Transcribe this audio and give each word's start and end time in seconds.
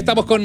Estamos 0.00 0.24
con 0.24 0.42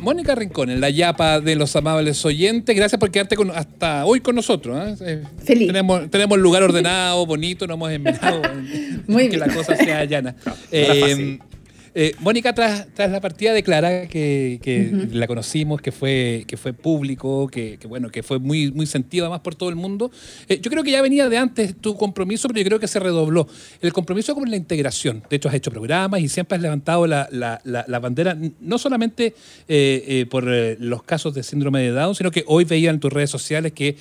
Mónica 0.00 0.34
Rincón, 0.34 0.68
en 0.68 0.82
la 0.82 0.90
yapa 0.90 1.40
de 1.40 1.56
los 1.56 1.74
amables 1.76 2.22
oyentes. 2.26 2.76
Gracias 2.76 3.00
por 3.00 3.10
quedarte 3.10 3.34
hasta 3.54 4.04
hoy 4.04 4.20
con 4.20 4.34
nosotros. 4.36 5.00
¿eh? 5.00 5.22
Feliz. 5.42 5.68
Tenemos, 5.68 6.10
tenemos 6.10 6.38
lugar 6.38 6.62
ordenado, 6.62 7.24
bonito, 7.24 7.66
no 7.66 7.72
hemos 7.72 7.90
enviado 7.90 8.42
Muy 9.06 9.30
que 9.30 9.38
la 9.38 9.48
cosa 9.48 9.76
sea 9.76 10.04
llana. 10.04 10.36
Eh, 10.70 11.38
eh, 11.98 12.14
Mónica, 12.20 12.54
tras, 12.54 12.88
tras, 12.92 13.10
la 13.10 13.22
partida 13.22 13.54
de 13.54 13.62
Clara, 13.62 14.06
que, 14.06 14.60
que 14.60 14.90
uh 14.92 14.96
-huh. 14.96 15.12
la 15.12 15.26
conocimos, 15.26 15.80
que 15.80 15.92
fue, 15.92 16.44
que 16.46 16.58
fue 16.58 16.74
público, 16.74 17.48
que, 17.48 17.78
que, 17.78 17.86
bueno, 17.86 18.10
que 18.10 18.22
fue 18.22 18.38
muy, 18.38 18.70
muy 18.70 18.84
sentido 18.84 19.24
además 19.24 19.40
por 19.40 19.54
todo 19.54 19.70
el 19.70 19.76
mundo, 19.76 20.10
eh, 20.46 20.60
yo 20.60 20.70
creo 20.70 20.82
que 20.84 20.90
ya 20.90 21.00
venía 21.00 21.26
de 21.30 21.38
antes 21.38 21.74
tu 21.80 21.96
compromiso, 21.96 22.48
pero 22.48 22.60
yo 22.60 22.66
creo 22.66 22.78
que 22.78 22.86
se 22.86 23.00
redobló. 23.00 23.48
El 23.80 23.94
compromiso 23.94 24.34
con 24.34 24.50
la 24.50 24.56
integración. 24.56 25.22
De 25.30 25.36
hecho, 25.36 25.48
has 25.48 25.54
hecho 25.54 25.70
programas 25.70 26.20
y 26.20 26.28
siempre 26.28 26.56
has 26.56 26.62
levantado 26.62 27.06
la, 27.06 27.28
la, 27.32 27.62
la, 27.64 27.86
la 27.88 27.98
bandera, 27.98 28.36
no 28.60 28.76
solamente 28.76 29.34
eh, 29.66 30.26
por 30.28 30.44
los 30.44 31.02
casos 31.02 31.32
de 31.32 31.42
síndrome 31.42 31.80
de 31.80 31.92
Down, 31.92 32.14
sino 32.14 32.30
que 32.30 32.44
hoy 32.46 32.64
veía 32.64 32.90
en 32.90 33.00
tus 33.00 33.10
redes 33.10 33.30
sociales 33.30 33.72
que 33.72 33.96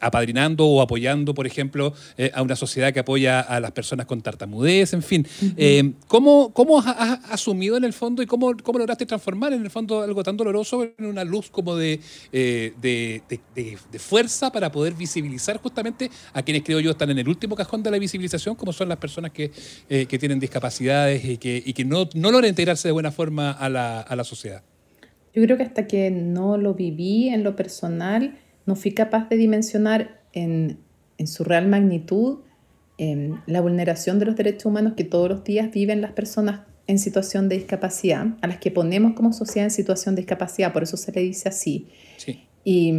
apadrinando 0.00 0.64
o 0.66 0.80
apoyando, 0.80 1.34
por 1.34 1.46
ejemplo, 1.46 1.92
a 2.32 2.40
una 2.40 2.56
sociedad 2.56 2.90
que 2.94 3.00
apoya 3.00 3.40
a 3.40 3.60
las 3.60 3.72
personas 3.72 4.06
con 4.06 4.22
tartamudez, 4.22 4.94
en 4.94 5.02
fin. 5.02 5.26
Uh 5.42 5.44
-huh. 5.44 5.94
¿Cómo, 6.08 6.54
cómo 6.54 6.78
has 6.80 7.01
has 7.02 7.32
asumido 7.32 7.76
en 7.76 7.84
el 7.84 7.92
fondo 7.92 8.22
y 8.22 8.26
cómo, 8.26 8.54
cómo 8.62 8.78
lograste 8.78 9.06
transformar 9.06 9.52
en 9.52 9.62
el 9.62 9.70
fondo 9.70 10.02
algo 10.02 10.22
tan 10.22 10.36
doloroso 10.36 10.84
en 10.84 11.06
una 11.06 11.24
luz 11.24 11.50
como 11.50 11.76
de, 11.76 12.00
eh, 12.32 12.72
de, 12.80 13.22
de, 13.28 13.78
de, 13.90 13.98
fuerza 13.98 14.50
para 14.52 14.70
poder 14.70 14.94
visibilizar 14.94 15.58
justamente 15.58 16.10
a 16.32 16.42
quienes 16.42 16.62
creo 16.62 16.80
yo 16.80 16.92
están 16.92 17.10
en 17.10 17.18
el 17.18 17.28
último 17.28 17.56
cajón 17.56 17.82
de 17.82 17.90
la 17.90 17.98
visibilización, 17.98 18.54
como 18.54 18.72
son 18.72 18.88
las 18.88 18.98
personas 18.98 19.32
que, 19.32 19.50
eh, 19.88 20.06
que 20.06 20.18
tienen 20.18 20.38
discapacidades 20.38 21.24
y 21.24 21.38
que, 21.38 21.62
y 21.64 21.72
que 21.72 21.84
no, 21.84 22.08
no 22.14 22.30
logran 22.30 22.48
integrarse 22.48 22.88
de 22.88 22.92
buena 22.92 23.10
forma 23.10 23.50
a 23.50 23.68
la, 23.68 24.00
a 24.00 24.16
la 24.16 24.24
sociedad? 24.24 24.62
Yo 25.34 25.42
creo 25.42 25.56
que 25.56 25.62
hasta 25.62 25.86
que 25.86 26.10
no 26.10 26.58
lo 26.58 26.74
viví 26.74 27.28
en 27.28 27.42
lo 27.42 27.56
personal, 27.56 28.38
no 28.66 28.76
fui 28.76 28.92
capaz 28.92 29.28
de 29.28 29.36
dimensionar 29.36 30.20
en, 30.32 30.78
en 31.18 31.26
su 31.26 31.44
real 31.44 31.68
magnitud 31.68 32.40
eh, 32.98 33.34
la 33.46 33.60
vulneración 33.60 34.18
de 34.18 34.26
los 34.26 34.36
derechos 34.36 34.66
humanos 34.66 34.92
que 34.96 35.04
todos 35.04 35.28
los 35.28 35.44
días 35.44 35.70
viven 35.72 36.02
las 36.02 36.12
personas 36.12 36.60
en 36.86 36.98
situación 36.98 37.48
de 37.48 37.56
discapacidad, 37.56 38.26
a 38.40 38.46
las 38.46 38.58
que 38.58 38.70
ponemos 38.70 39.14
como 39.14 39.32
sociedad 39.32 39.66
en 39.66 39.70
situación 39.70 40.14
de 40.14 40.22
discapacidad, 40.22 40.72
por 40.72 40.82
eso 40.82 40.96
se 40.96 41.12
le 41.12 41.20
dice 41.20 41.48
así. 41.48 41.88
Sí. 42.16 42.40
Y, 42.64 42.92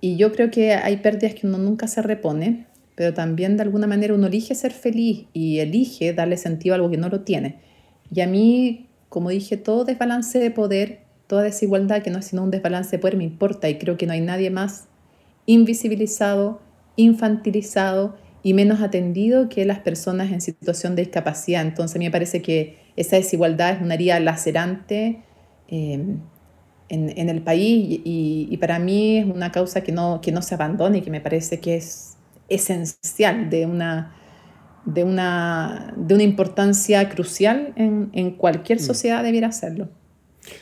y, 0.00 0.16
yo 0.16 0.32
creo 0.32 0.50
que 0.50 0.72
hay 0.72 0.98
pérdidas 0.98 1.34
que 1.34 1.46
uno 1.46 1.58
nunca 1.58 1.86
se 1.88 2.02
repone, 2.02 2.66
pero 2.94 3.14
también 3.14 3.56
de 3.56 3.62
alguna 3.62 3.86
manera 3.86 4.14
uno 4.14 4.26
elige 4.26 4.54
ser 4.54 4.72
feliz 4.72 5.26
y 5.32 5.58
elige 5.58 6.12
darle 6.12 6.36
sentido 6.36 6.74
a 6.74 6.76
algo 6.76 6.90
que 6.90 6.96
no 6.96 7.08
lo 7.08 7.20
tiene. 7.20 7.58
Y 8.12 8.20
a 8.20 8.26
mí, 8.26 8.88
como 9.08 9.30
dije, 9.30 9.56
todo 9.56 9.84
desbalance 9.84 10.38
de 10.38 10.50
poder, 10.50 11.00
toda 11.26 11.42
desigualdad 11.42 12.02
que 12.02 12.10
no 12.10 12.18
es 12.18 12.26
sino 12.26 12.42
un 12.42 12.50
desbalance 12.50 12.90
de 12.90 12.98
poder 12.98 13.16
me 13.16 13.24
importa 13.24 13.68
y 13.68 13.78
creo 13.78 13.96
que 13.96 14.06
no 14.06 14.12
hay 14.12 14.20
nadie 14.20 14.50
más 14.50 14.88
invisibilizado, 15.46 16.60
infantilizado 16.96 18.16
y 18.42 18.54
menos 18.54 18.80
atendido 18.80 19.48
que 19.48 19.64
las 19.64 19.80
personas 19.80 20.32
en 20.32 20.40
situación 20.40 20.96
de 20.96 21.02
discapacidad. 21.02 21.62
Entonces 21.62 21.96
a 21.96 21.98
mí 21.98 22.06
me 22.06 22.10
parece 22.10 22.42
que 22.42 22.78
esa 22.96 23.16
desigualdad 23.16 23.72
es 23.76 23.82
una 23.82 23.94
herida 23.94 24.18
lacerante 24.20 25.22
eh, 25.68 26.04
en, 26.88 27.18
en, 27.18 27.28
el 27.28 27.42
país 27.42 28.00
y, 28.04 28.48
y, 28.50 28.56
para 28.56 28.78
mí 28.78 29.18
es 29.18 29.26
una 29.26 29.52
causa 29.52 29.82
que 29.82 29.92
no, 29.92 30.20
que 30.20 30.32
no 30.32 30.42
se 30.42 30.54
abandone 30.54 30.98
y 30.98 31.00
que 31.02 31.10
me 31.10 31.20
parece 31.20 31.60
que 31.60 31.76
es 31.76 32.16
esencial, 32.48 33.48
de 33.48 33.64
una, 33.66 34.16
de 34.84 35.04
una, 35.04 35.94
de 35.96 36.14
una 36.14 36.24
importancia 36.24 37.08
crucial 37.08 37.72
en, 37.76 38.10
en 38.12 38.32
cualquier 38.32 38.80
sociedad 38.80 39.22
debiera 39.22 39.48
hacerlo. 39.48 39.88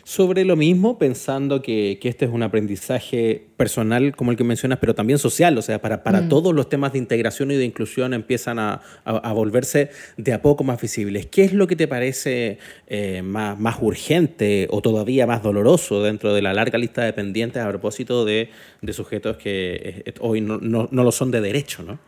Sobre 0.05 0.45
lo 0.45 0.57
mismo, 0.57 0.99
pensando 0.99 1.63
que, 1.63 1.99
que, 2.01 2.09
este 2.09 2.25
es 2.25 2.31
un 2.33 2.43
aprendizaje 2.43 3.47
personal, 3.57 4.15
como 4.17 4.31
el 4.31 4.37
que 4.37 4.45
mencionas, 4.45 4.79
pero 4.81 4.95
también 4.95 5.19
social, 5.19 5.57
o 5.57 5.63
sea, 5.63 5.81
para, 5.81 6.03
para 6.03 6.23
mm. 6.23 6.29
todos 6.29 6.55
los 6.55 6.69
temas 6.69 6.93
de 6.93 6.99
integración 6.99 7.51
y 7.51 7.57
de 7.57 7.65
inclusión 7.65 8.13
empiezan 8.13 8.59
a, 8.59 8.81
a, 9.05 9.17
a, 9.17 9.33
volverse 9.33 9.91
de 10.17 10.33
a 10.33 10.43
poco 10.43 10.65
más 10.65 10.81
visibles. 10.81 11.27
¿Qué 11.27 11.45
es 11.45 11.53
lo 11.53 11.67
que 11.67 11.77
te 11.77 11.87
parece 11.87 12.59
eh, 12.87 13.23
más, 13.23 13.59
más 13.59 13.77
urgente 13.81 14.67
o 14.71 14.83
todavía 14.83 15.27
más 15.27 15.43
doloroso 15.43 16.03
dentro 16.03 16.35
de 16.35 16.43
la 16.43 16.53
larga 16.53 16.79
lista 16.79 17.05
de 17.05 17.13
pendientes 17.13 17.63
a 17.63 17.69
propósito 17.69 18.25
de, 18.25 18.51
de 18.83 18.93
sujetos 18.93 19.37
que 19.37 20.03
eh, 20.07 20.15
hoy 20.21 20.41
no, 20.41 20.59
no, 20.59 20.89
no 20.91 21.05
lo 21.05 21.13
son 21.13 21.31
de 21.31 21.41
derecho, 21.41 21.83
¿no? 21.83 21.99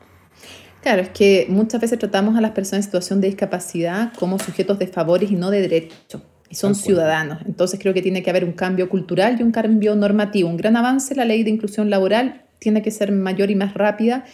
Claro, 0.83 1.03
es 1.03 1.11
que 1.11 1.47
muchas 1.51 1.81
veces 1.81 1.99
tratamos 1.99 2.37
a 2.37 2.41
las 2.41 2.53
personas 2.53 2.87
en 2.87 2.91
situación 2.91 3.21
de 3.21 3.29
discapacidad 3.29 4.15
como 4.15 4.39
sujetos 4.39 4.79
de 4.79 4.87
favores 4.87 5.31
y 5.31 5.35
no 5.35 5.51
de 5.51 5.61
derechos 5.61 6.23
y 6.51 6.57
son 6.57 6.75
ciudadanos. 6.75 7.39
Entonces 7.47 7.81
creo 7.81 7.95
que 7.95 8.03
tiene 8.03 8.23
que 8.23 8.29
haber 8.29 8.45
un 8.45 8.53
cambio 8.53 8.89
cultural 8.89 9.37
y 9.39 9.43
un 9.43 9.53
cambio 9.53 9.95
normativo. 9.95 10.51
Un 10.51 10.59
gran 10.59 10.77
avance, 10.77 11.15
la 11.15 11.25
ley 11.25 11.43
de 11.43 11.51
inclusión 11.51 11.89
laboral 11.89 12.43
tiene 12.59 12.83
que 12.83 12.91
ser 12.91 13.13
mayor 13.13 13.51
y 13.51 13.55
más 13.55 13.73
rápida 13.73 14.25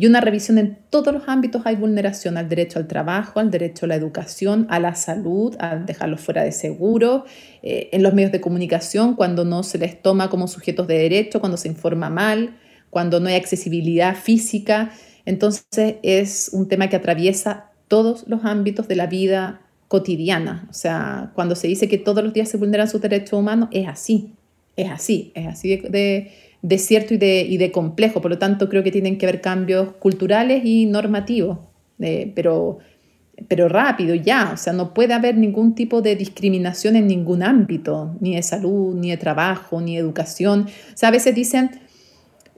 y 0.00 0.06
una 0.06 0.22
revisión 0.22 0.58
en 0.58 0.78
todos 0.88 1.12
los 1.12 1.24
ámbitos 1.28 1.62
hay 1.66 1.76
vulneración 1.76 2.38
al 2.38 2.48
derecho 2.48 2.78
al 2.78 2.86
trabajo, 2.86 3.40
al 3.40 3.50
derecho 3.50 3.84
a 3.84 3.88
la 3.88 3.96
educación, 3.96 4.66
a 4.70 4.80
la 4.80 4.94
salud, 4.94 5.54
a 5.58 5.76
dejarlos 5.76 6.22
fuera 6.22 6.42
de 6.42 6.52
seguro, 6.52 7.24
eh, 7.62 7.90
en 7.92 8.02
los 8.02 8.14
medios 8.14 8.32
de 8.32 8.40
comunicación, 8.40 9.14
cuando 9.14 9.44
no 9.44 9.62
se 9.62 9.76
les 9.76 10.00
toma 10.00 10.30
como 10.30 10.48
sujetos 10.48 10.86
de 10.86 10.96
derecho, 10.96 11.40
cuando 11.40 11.58
se 11.58 11.68
informa 11.68 12.08
mal, 12.08 12.56
cuando 12.88 13.20
no 13.20 13.28
hay 13.28 13.34
accesibilidad 13.34 14.16
física. 14.16 14.90
Entonces 15.26 15.96
es 16.02 16.50
un 16.52 16.68
tema 16.68 16.88
que 16.88 16.96
atraviesa 16.96 17.70
todos 17.88 18.24
los 18.26 18.44
ámbitos 18.44 18.88
de 18.88 18.96
la 18.96 19.06
vida 19.06 19.60
cotidiana. 19.90 20.68
O 20.70 20.72
sea, 20.72 21.32
cuando 21.34 21.56
se 21.56 21.66
dice 21.66 21.88
que 21.88 21.98
todos 21.98 22.22
los 22.22 22.32
días 22.32 22.48
se 22.48 22.56
vulneran 22.56 22.86
sus 22.86 23.00
derechos 23.00 23.32
humanos, 23.32 23.70
es 23.72 23.88
así, 23.88 24.34
es 24.76 24.88
así, 24.88 25.32
es 25.34 25.48
así 25.48 25.78
de, 25.78 26.78
cierto 26.78 27.14
y 27.14 27.16
de, 27.16 27.40
y 27.40 27.56
de, 27.56 27.72
complejo. 27.72 28.20
Por 28.20 28.30
lo 28.30 28.38
tanto, 28.38 28.68
creo 28.68 28.84
que 28.84 28.92
tienen 28.92 29.18
que 29.18 29.26
haber 29.26 29.40
cambios 29.40 29.94
culturales 29.94 30.64
y 30.64 30.86
normativos, 30.86 31.58
eh, 31.98 32.30
pero, 32.36 32.78
pero 33.48 33.68
rápido, 33.68 34.14
ya. 34.14 34.52
O 34.54 34.56
sea, 34.56 34.72
no 34.72 34.94
puede 34.94 35.12
haber 35.12 35.36
ningún 35.36 35.74
tipo 35.74 36.02
de 36.02 36.14
discriminación 36.14 36.94
en 36.94 37.08
ningún 37.08 37.42
ámbito, 37.42 38.14
ni 38.20 38.36
de 38.36 38.44
salud, 38.44 38.94
ni 38.94 39.10
de 39.10 39.16
trabajo, 39.16 39.80
ni 39.80 39.94
de 39.94 40.02
educación. 40.02 40.68
O 40.68 40.96
sea, 40.96 41.08
a 41.08 41.12
veces 41.12 41.34
dicen 41.34 41.68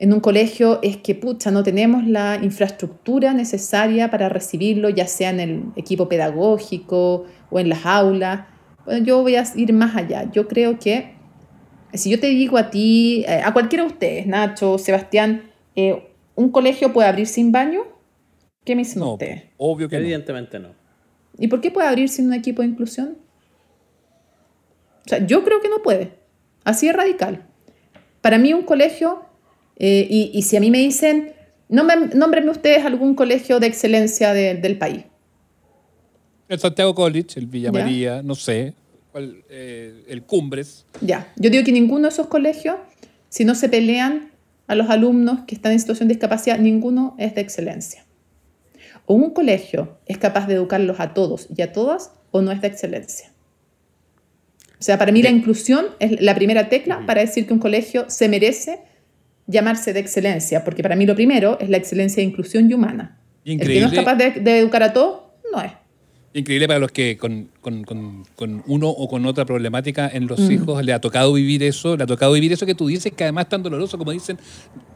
en 0.03 0.13
un 0.13 0.19
colegio 0.19 0.81
es 0.83 0.97
que, 0.97 1.15
pucha, 1.15 1.53
no 1.53 1.63
tenemos 1.63 2.05
la 2.05 2.41
infraestructura 2.43 3.33
necesaria 3.35 4.11
para 4.11 4.29
recibirlo, 4.29 4.89
ya 4.89 5.07
sea 5.07 5.31
en 5.31 5.39
el 5.39 5.63
equipo 5.77 6.09
pedagógico 6.09 7.27
o 7.51 7.61
en 7.61 7.69
las 7.69 7.87
aulas. 7.87 8.47
Bueno, 8.85 9.07
yo 9.07 9.23
voy 9.23 9.37
a 9.37 9.45
ir 9.55 9.73
más 9.73 9.95
allá. 9.95 10.29
Yo 10.33 10.49
creo 10.49 10.77
que 10.77 11.13
si 11.95 12.11
yo 12.11 12.19
te 12.19 12.27
digo 12.27 12.59
a 12.59 12.69
ti, 12.69 13.25
eh, 13.29 13.43
a 13.45 13.53
cualquiera 13.53 13.85
de 13.85 13.93
ustedes, 13.93 14.27
Nacho, 14.27 14.77
Sebastián, 14.77 15.53
eh, 15.77 16.03
¿un 16.35 16.51
colegio 16.51 16.93
puede 16.93 17.07
abrir 17.07 17.29
sin 17.29 17.53
baño? 17.53 17.83
¿Qué 18.65 18.75
me 18.75 18.81
dicen 18.81 19.03
no, 19.03 19.13
ustedes? 19.13 19.45
Obvio 19.57 19.89
que 19.89 19.99
Evidentemente 19.99 20.59
no. 20.59 20.71
no. 20.71 20.75
¿Y 21.39 21.47
por 21.47 21.61
qué 21.61 21.71
puede 21.71 21.87
abrir 21.87 22.09
sin 22.09 22.27
un 22.27 22.35
equipo 22.35 22.63
de 22.63 22.67
inclusión? 22.67 23.19
O 25.07 25.09
sea, 25.09 25.25
yo 25.25 25.45
creo 25.45 25.61
que 25.61 25.69
no 25.69 25.81
puede. 25.81 26.19
Así 26.65 26.89
es 26.89 26.97
radical. 26.97 27.47
Para 28.21 28.39
mí 28.39 28.53
un 28.53 28.63
colegio 28.63 29.31
eh, 29.77 30.07
y, 30.09 30.31
y, 30.35 30.43
si 30.43 30.57
a 30.57 30.61
mí 30.61 30.71
me 30.71 30.79
dicen, 30.79 31.33
nómbrenme 31.69 32.51
ustedes 32.51 32.85
algún 32.85 33.15
colegio 33.15 33.59
de 33.59 33.67
excelencia 33.67 34.33
de, 34.33 34.55
del 34.55 34.79
país. 34.79 35.05
El 36.49 36.59
Santiago 36.59 36.95
College, 36.95 37.41
el 37.41 37.47
Villa 37.47 37.71
¿Ya? 37.73 37.81
María, 37.81 38.23
no 38.23 38.35
sé, 38.35 38.75
el, 39.15 39.45
eh, 39.49 40.05
el 40.09 40.23
Cumbres. 40.23 40.85
Ya, 41.01 41.33
yo 41.37 41.51
digo 41.51 41.65
que 41.65 41.73
ninguno 41.73 42.03
de 42.03 42.09
esos 42.09 42.27
colegios, 42.27 42.77
si 43.29 43.45
no 43.45 43.55
se 43.55 43.69
pelean 43.69 44.33
a 44.67 44.75
los 44.75 44.91
alumnos 44.91 45.41
que 45.47 45.55
están 45.55 45.73
en 45.73 45.81
situación 45.81 46.09
de 46.09 46.15
discapacidad, 46.15 46.59
ninguno 46.59 47.17
es 47.19 47.35
de 47.35 47.41
excelencia. 47.41 48.05
O 49.07 49.15
un 49.15 49.31
colegio 49.31 49.99
es 50.07 50.19
capaz 50.19 50.47
de 50.47 50.55
educarlos 50.55 51.01
a 51.01 51.15
todos 51.15 51.49
y 51.55 51.63
a 51.63 51.73
todas, 51.73 52.13
o 52.31 52.43
no 52.43 52.53
es 52.53 52.61
de 52.61 52.69
excelencia. 52.69 53.33
O 54.79 54.85
sea, 54.85 54.99
para 54.99 55.13
mí 55.13 55.23
la 55.23 55.31
inclusión 55.31 55.87
es 56.01 56.21
la 56.21 56.35
primera 56.35 56.69
tecla 56.69 57.07
para 57.07 57.21
decir 57.21 57.47
que 57.47 57.53
un 57.53 57.61
colegio 57.61 58.07
se 58.09 58.29
merece 58.29 58.81
llamarse 59.47 59.93
de 59.93 60.01
excelencia, 60.01 60.65
porque 60.65 60.83
para 60.83 60.97
mí 60.97 61.07
lo 61.07 61.15
primero 61.15 61.59
es 61.61 61.69
la 61.69 61.77
excelencia 61.77 62.23
de 62.23 62.29
inclusión 62.29 62.71
y 62.71 62.75
humana. 62.75 63.19
Increíble. 63.45 63.75
El 63.75 63.91
que 63.91 63.97
no 63.97 64.01
es 64.01 64.05
capaz 64.05 64.17
de, 64.17 64.41
de 64.41 64.59
educar 64.59 64.83
a 64.83 64.93
todos, 64.93 65.23
no 65.53 65.61
es. 65.63 65.73
Increíble 66.35 66.67
para 66.67 66.79
los 66.79 66.93
que 66.93 67.17
con, 67.17 67.49
con, 67.63 67.85
con, 67.85 68.25
con, 68.35 68.63
uno 68.67 68.89
o 68.89 69.09
con 69.09 69.25
otra 69.25 69.45
problemática 69.45 70.11
en 70.13 70.27
los 70.27 70.41
mm. 70.41 70.51
hijos 70.51 70.85
le 70.85 70.93
ha 70.93 71.01
tocado 71.01 71.33
vivir 71.33 71.63
eso, 71.63 71.97
le 71.97 72.03
ha 72.03 72.07
tocado 72.07 72.33
vivir 72.33 72.53
eso 72.53 72.67
que 72.67 72.75
tú 72.75 72.89
dices, 72.89 73.13
que 73.13 73.23
además 73.23 73.45
es 73.45 73.51
tan 73.51 73.63
doloroso, 73.63 73.97
como 73.97 74.11
dicen, 74.11 74.37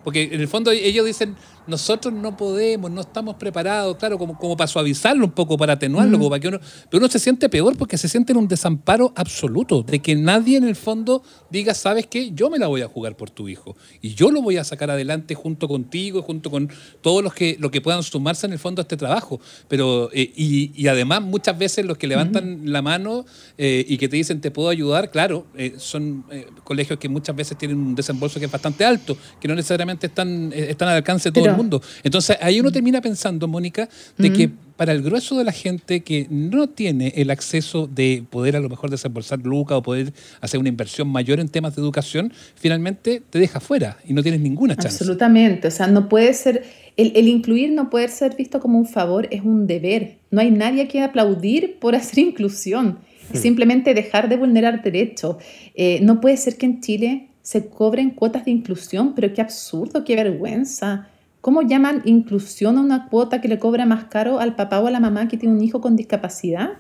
porque 0.02 0.24
en 0.24 0.40
el 0.40 0.48
fondo 0.48 0.72
ellos 0.72 1.06
dicen, 1.06 1.36
nosotros 1.68 2.12
no 2.12 2.36
podemos, 2.36 2.90
no 2.90 3.00
estamos 3.00 3.36
preparados, 3.36 3.96
claro, 3.96 4.18
como, 4.18 4.36
como 4.36 4.56
para 4.56 4.66
suavizarlo 4.66 5.24
un 5.24 5.30
poco, 5.30 5.56
para 5.56 5.74
atenuarlo, 5.74 6.16
mm. 6.16 6.20
como 6.20 6.30
para 6.30 6.40
que 6.40 6.48
uno, 6.48 6.60
pero 6.90 6.98
uno 6.98 7.08
se 7.08 7.20
siente 7.20 7.48
peor 7.48 7.76
porque 7.76 7.96
se 7.96 8.08
siente 8.08 8.32
en 8.32 8.38
un 8.38 8.48
desamparo 8.48 9.12
absoluto, 9.14 9.82
de 9.82 10.00
que 10.00 10.16
nadie 10.16 10.56
en 10.58 10.64
el 10.64 10.76
fondo 10.76 11.22
diga, 11.50 11.72
sabes 11.72 12.08
qué, 12.08 12.32
yo 12.32 12.50
me 12.50 12.58
la 12.58 12.66
voy 12.66 12.82
a 12.82 12.88
jugar 12.88 13.16
por 13.16 13.30
tu 13.30 13.48
hijo, 13.48 13.76
y 14.02 14.14
yo 14.14 14.32
lo 14.32 14.42
voy 14.42 14.56
a 14.56 14.64
sacar 14.64 14.90
adelante 14.90 15.36
junto 15.36 15.68
contigo, 15.68 16.20
junto 16.20 16.50
con 16.50 16.68
todos 17.00 17.22
los 17.22 17.32
que, 17.32 17.56
los 17.60 17.70
que 17.70 17.80
puedan 17.80 18.02
sumarse 18.02 18.46
en 18.46 18.52
el 18.52 18.58
fondo 18.58 18.80
a 18.80 18.82
este 18.82 18.96
trabajo, 18.96 19.40
pero, 19.68 20.10
eh, 20.12 20.32
y, 20.34 20.72
y 20.74 20.88
además 20.88 21.22
muchas 21.22 21.56
veces 21.56 21.86
los 21.86 21.96
que 21.96 22.08
levantan 22.08 22.55
dan 22.56 22.72
la 22.72 22.82
mano 22.82 23.24
eh, 23.58 23.84
y 23.86 23.96
que 23.96 24.08
te 24.08 24.16
dicen 24.16 24.40
te 24.40 24.50
puedo 24.50 24.68
ayudar, 24.68 25.10
claro, 25.10 25.46
eh, 25.56 25.74
son 25.78 26.24
eh, 26.30 26.46
colegios 26.64 26.98
que 26.98 27.08
muchas 27.08 27.34
veces 27.34 27.56
tienen 27.58 27.78
un 27.78 27.94
desembolso 27.94 28.38
que 28.38 28.46
es 28.46 28.52
bastante 28.52 28.84
alto, 28.84 29.16
que 29.40 29.48
no 29.48 29.54
necesariamente 29.54 30.06
están, 30.06 30.52
están 30.52 30.88
al 30.88 30.96
alcance 30.96 31.30
de 31.30 31.32
todo 31.32 31.46
el 31.46 31.56
mundo. 31.56 31.80
Entonces 32.02 32.36
ahí 32.40 32.60
uno 32.60 32.70
termina 32.70 33.00
pensando, 33.00 33.48
Mónica, 33.48 33.88
de 34.16 34.32
que 34.32 34.50
para 34.76 34.92
el 34.92 35.02
grueso 35.02 35.38
de 35.38 35.44
la 35.44 35.52
gente 35.52 36.00
que 36.00 36.26
no 36.30 36.68
tiene 36.68 37.12
el 37.16 37.30
acceso 37.30 37.86
de 37.86 38.24
poder 38.28 38.56
a 38.56 38.60
lo 38.60 38.68
mejor 38.68 38.90
desembolsar 38.90 39.40
lucas 39.40 39.78
o 39.78 39.82
poder 39.82 40.12
hacer 40.40 40.60
una 40.60 40.68
inversión 40.68 41.08
mayor 41.08 41.40
en 41.40 41.48
temas 41.48 41.74
de 41.74 41.82
educación, 41.82 42.32
finalmente 42.54 43.22
te 43.30 43.38
deja 43.38 43.60
fuera 43.60 43.98
y 44.06 44.12
no 44.12 44.22
tienes 44.22 44.40
ninguna 44.40 44.76
chance. 44.76 44.98
Absolutamente, 44.98 45.68
o 45.68 45.70
sea, 45.70 45.86
no 45.86 46.08
puede 46.08 46.32
ser, 46.34 46.64
el, 46.96 47.28
incluir 47.28 47.72
no 47.72 47.90
puede 47.90 48.08
ser 48.08 48.36
visto 48.36 48.60
como 48.60 48.78
un 48.78 48.86
favor, 48.86 49.28
es 49.30 49.42
un 49.42 49.66
deber. 49.66 50.18
No 50.30 50.40
hay 50.40 50.50
nadie 50.50 50.88
que 50.88 51.02
aplaudir 51.02 51.78
por 51.78 51.94
hacer 51.96 52.18
inclusión, 52.18 52.98
hmm. 53.32 53.36
simplemente 53.36 53.94
dejar 53.94 54.28
de 54.28 54.36
vulnerar 54.36 54.82
derechos. 54.82 55.36
Eh, 55.74 56.00
no 56.02 56.20
puede 56.20 56.36
ser 56.36 56.56
que 56.56 56.66
en 56.66 56.80
Chile 56.80 57.28
se 57.40 57.66
cobren 57.66 58.10
cuotas 58.10 58.44
de 58.44 58.50
inclusión, 58.50 59.14
pero 59.14 59.32
qué 59.32 59.40
absurdo, 59.40 60.04
qué 60.04 60.16
vergüenza. 60.16 61.08
¿Cómo 61.46 61.62
llaman 61.62 62.02
inclusión 62.06 62.76
a 62.76 62.80
una 62.80 63.06
cuota 63.06 63.40
que 63.40 63.46
le 63.46 63.60
cobra 63.60 63.86
más 63.86 64.06
caro 64.06 64.40
al 64.40 64.56
papá 64.56 64.80
o 64.80 64.88
a 64.88 64.90
la 64.90 64.98
mamá 64.98 65.28
que 65.28 65.36
tiene 65.36 65.54
un 65.54 65.62
hijo 65.62 65.80
con 65.80 65.94
discapacidad? 65.94 66.70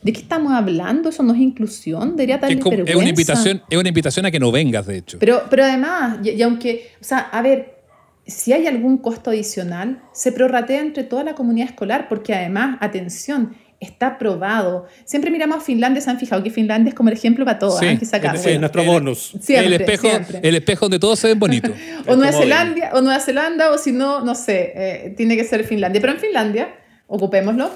¿De 0.00 0.14
qué 0.14 0.22
estamos 0.22 0.50
hablando? 0.54 1.10
Eso 1.10 1.22
no 1.22 1.34
es 1.34 1.40
inclusión. 1.40 2.16
Debería 2.16 2.38
darle 2.38 2.58
es, 2.58 2.88
es 2.88 2.96
una 2.96 3.10
invitación 3.10 3.60
Es 3.68 3.76
una 3.76 3.90
invitación 3.90 4.24
a 4.24 4.30
que 4.30 4.40
no 4.40 4.50
vengas, 4.50 4.86
de 4.86 4.96
hecho. 4.96 5.18
Pero, 5.18 5.42
pero 5.50 5.64
además, 5.64 6.20
y, 6.24 6.40
aunque, 6.40 6.92
o 7.02 7.04
sea, 7.04 7.18
a 7.18 7.42
ver, 7.42 7.82
si 8.26 8.54
hay 8.54 8.66
algún 8.66 8.96
costo 8.96 9.28
adicional, 9.28 10.00
se 10.14 10.32
prorratea 10.32 10.80
entre 10.80 11.04
toda 11.04 11.22
la 11.22 11.34
comunidad 11.34 11.68
escolar, 11.68 12.08
porque 12.08 12.32
además, 12.32 12.78
atención, 12.80 13.54
está 13.84 14.18
probado. 14.18 14.86
Siempre 15.04 15.30
miramos 15.30 15.58
a 15.58 15.60
Finlandia, 15.60 16.00
se 16.00 16.10
han 16.10 16.18
fijado 16.18 16.42
que 16.42 16.50
Finlandia 16.50 16.88
es 16.88 16.94
como 16.94 17.08
el 17.10 17.16
ejemplo 17.16 17.44
para 17.44 17.58
todos, 17.58 17.78
sí, 17.78 17.86
que 17.86 18.58
nuestro 18.58 18.84
bonus. 18.84 19.34
el, 19.48 19.72
espejo, 19.72 20.08
el 20.42 20.54
espejo 20.56 20.86
donde 20.86 20.98
todos 20.98 21.18
se 21.18 21.28
ven 21.28 21.38
bonitos. 21.38 21.72
o, 22.06 22.16
Nueva 22.16 22.32
Zelanda, 22.32 22.90
o 22.94 23.00
Nueva 23.00 23.20
Zelanda, 23.20 23.70
o 23.72 23.78
si 23.78 23.92
no, 23.92 24.20
no 24.22 24.34
sé, 24.34 24.72
eh, 24.74 25.14
tiene 25.16 25.36
que 25.36 25.44
ser 25.44 25.64
Finlandia. 25.64 26.00
Pero 26.00 26.14
en 26.14 26.18
Finlandia, 26.18 26.74
ocupémoslo, 27.06 27.70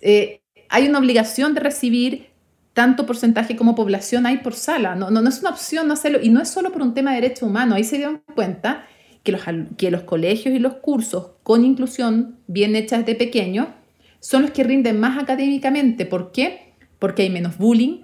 eh, 0.00 0.40
hay 0.68 0.88
una 0.88 0.98
obligación 0.98 1.54
de 1.54 1.60
recibir 1.60 2.28
tanto 2.72 3.06
porcentaje 3.06 3.56
como 3.56 3.74
población 3.74 4.26
hay 4.26 4.38
por 4.38 4.54
sala. 4.54 4.94
No, 4.94 5.10
no, 5.10 5.20
no 5.20 5.28
es 5.28 5.40
una 5.40 5.50
opción 5.50 5.88
no 5.88 5.94
hacerlo, 5.94 6.20
y 6.22 6.28
no 6.30 6.40
es 6.40 6.48
solo 6.48 6.72
por 6.72 6.82
un 6.82 6.94
tema 6.94 7.12
de 7.12 7.20
derecho 7.20 7.46
humano. 7.46 7.74
Ahí 7.74 7.84
se 7.84 7.96
dieron 7.96 8.22
cuenta 8.34 8.86
que 9.22 9.32
los, 9.32 9.42
que 9.76 9.90
los 9.90 10.02
colegios 10.02 10.54
y 10.54 10.58
los 10.58 10.74
cursos 10.74 11.32
con 11.42 11.64
inclusión 11.64 12.38
bien 12.46 12.76
hechas 12.76 13.04
de 13.04 13.14
pequeño 13.14 13.74
son 14.28 14.42
los 14.42 14.50
que 14.50 14.62
rinden 14.62 15.00
más 15.00 15.18
académicamente. 15.18 16.04
¿Por 16.04 16.32
qué? 16.32 16.74
Porque 16.98 17.22
hay 17.22 17.30
menos 17.30 17.56
bullying, 17.56 18.00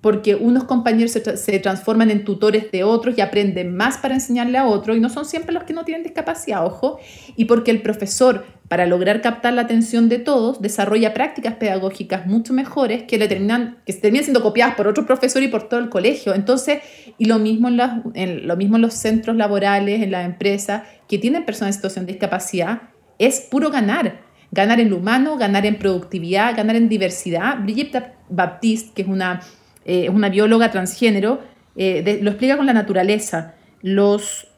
porque 0.00 0.34
unos 0.34 0.64
compañeros 0.64 1.12
se, 1.12 1.58
transforman 1.60 2.10
en 2.10 2.24
tutores 2.24 2.72
de 2.72 2.82
otros 2.82 3.16
y 3.16 3.20
aprenden 3.20 3.76
más 3.76 3.96
para 3.98 4.14
enseñarle 4.14 4.58
a 4.58 4.66
otros 4.66 4.96
y 4.96 5.00
no 5.00 5.08
son 5.08 5.24
siempre 5.26 5.52
los 5.52 5.62
que 5.62 5.72
no 5.72 5.84
tienen 5.84 6.02
discapacidad, 6.02 6.66
ojo, 6.66 6.98
y 7.36 7.44
porque 7.44 7.70
el 7.70 7.82
profesor, 7.82 8.46
para 8.66 8.84
lograr 8.84 9.20
captar 9.20 9.52
la 9.52 9.62
atención 9.62 10.08
de 10.08 10.18
todos, 10.18 10.60
desarrolla 10.60 11.14
prácticas 11.14 11.54
pedagógicas 11.54 12.26
mucho 12.26 12.52
mejores 12.52 13.04
que, 13.04 13.16
le 13.16 13.28
terminan, 13.28 13.78
que 13.86 13.92
terminan 13.92 14.24
siendo 14.24 14.42
copiadas 14.42 14.74
por 14.74 14.88
otro 14.88 15.06
profesor 15.06 15.40
y 15.40 15.46
por 15.46 15.68
todo 15.68 15.78
el 15.78 15.88
colegio. 15.88 16.34
Entonces, 16.34 16.80
y 17.16 17.26
lo 17.26 17.38
mismo 17.38 17.68
en, 17.68 17.80
en, 18.14 18.48
lo 18.48 18.56
mismo 18.56 18.74
en 18.74 18.82
los 18.82 18.94
centros 18.94 19.36
laborales, 19.36 20.02
en 20.02 20.10
las 20.10 20.26
empresas 20.26 20.82
que 21.06 21.18
tienen 21.18 21.44
personas 21.44 21.76
en 21.76 21.78
situación 21.78 22.06
de 22.06 22.14
discapacidad, 22.14 22.82
es 23.20 23.40
puro 23.42 23.70
ganar 23.70 24.29
ganar 24.50 24.80
en 24.80 24.90
lo 24.90 24.96
humano, 24.96 25.36
ganar 25.36 25.66
en 25.66 25.78
productividad, 25.78 26.56
ganar 26.56 26.76
en 26.76 26.88
diversidad. 26.88 27.58
Brigitte 27.62 28.12
Baptiste, 28.28 28.92
que 28.94 29.02
es 29.02 29.08
una, 29.08 29.40
eh, 29.84 30.08
una 30.08 30.28
bióloga 30.28 30.70
transgénero, 30.70 31.40
eh, 31.76 32.18
lo 32.22 32.30
explica 32.30 32.56
con 32.56 32.66
la 32.66 32.72
naturaleza. 32.72 33.54
Los 33.82 34.48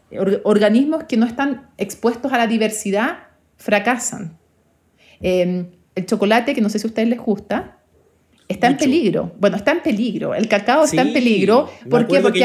organismos 0.44 1.04
que 1.04 1.16
no 1.16 1.24
están 1.24 1.70
expuestos 1.78 2.32
a 2.32 2.38
la 2.38 2.46
diversidad 2.46 3.28
fracasan. 3.56 4.36
Em, 5.20 5.70
el 5.94 6.06
chocolate, 6.06 6.54
que 6.54 6.60
no 6.60 6.68
sé 6.68 6.78
si 6.78 6.86
a 6.86 6.88
ustedes 6.88 7.08
les 7.08 7.18
gusta, 7.18 7.78
está 8.52 8.68
en 8.68 8.76
peligro. 8.76 9.32
Bueno, 9.38 9.56
está 9.56 9.72
en 9.72 9.80
peligro. 9.80 10.34
El 10.34 10.48
cacao 10.48 10.84
está 10.84 11.02
en 11.02 11.12
peligro. 11.12 11.70
¿Por 11.90 12.06
qué? 12.06 12.20
Porque, 12.20 12.44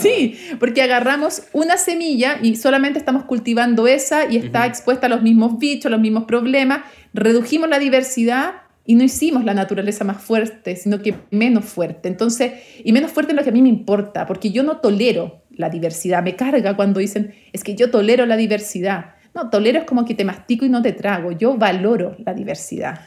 sí, 0.00 0.36
porque 0.58 0.82
agarramos 0.82 1.42
una 1.52 1.76
semilla 1.76 2.38
y 2.42 2.56
solamente 2.56 2.98
estamos 2.98 3.24
cultivando 3.24 3.86
esa 3.86 4.30
y 4.30 4.36
está 4.36 4.66
expuesta 4.66 5.06
a 5.06 5.10
los 5.10 5.22
mismos 5.22 5.58
bichos, 5.58 5.90
los 5.90 6.00
mismos 6.00 6.24
problemas. 6.24 6.80
Redujimos 7.12 7.68
la 7.68 7.78
diversidad 7.78 8.52
y 8.84 8.94
no 8.94 9.04
hicimos 9.04 9.44
la 9.44 9.54
naturaleza 9.54 10.04
más 10.04 10.22
fuerte, 10.22 10.76
sino 10.76 11.00
que 11.00 11.14
menos 11.30 11.64
fuerte. 11.64 12.08
Entonces, 12.08 12.52
y 12.82 12.92
menos 12.92 13.10
fuerte 13.10 13.32
es 13.32 13.36
lo 13.36 13.44
que 13.44 13.50
a 13.50 13.52
mí 13.52 13.62
me 13.62 13.68
importa, 13.68 14.26
porque 14.26 14.50
yo 14.50 14.62
no 14.62 14.78
tolero 14.78 15.42
la 15.50 15.70
diversidad. 15.70 16.22
Me 16.22 16.36
carga 16.36 16.74
cuando 16.74 17.00
dicen, 17.00 17.34
es 17.52 17.62
que 17.62 17.74
yo 17.74 17.90
tolero 17.90 18.26
la 18.26 18.36
diversidad. 18.36 19.14
No, 19.34 19.48
tolero 19.50 19.78
es 19.78 19.84
como 19.84 20.04
que 20.04 20.14
te 20.14 20.24
mastico 20.24 20.64
y 20.64 20.68
no 20.68 20.82
te 20.82 20.92
trago. 20.92 21.32
Yo 21.32 21.56
valoro 21.56 22.16
la 22.24 22.34
diversidad. 22.34 23.00